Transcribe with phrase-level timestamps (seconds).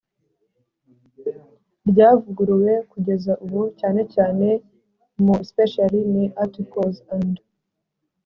[1.89, 4.47] ryavuguruwe kugeza ubu cyane cyane
[5.23, 7.33] mu especially in Articles and